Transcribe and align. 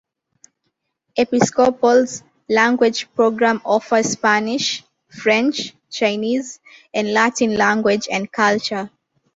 Episcopal's 1.15 2.23
language 2.49 3.07
program 3.13 3.61
offers 3.63 4.09
Spanish, 4.13 4.83
French, 5.09 5.75
Chinese, 5.91 6.59
and 6.91 7.13
Latin 7.13 7.55
language 7.55 8.07
and 8.09 8.31
culture. 8.31 8.89